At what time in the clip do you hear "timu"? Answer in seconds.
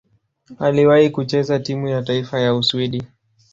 1.59-1.87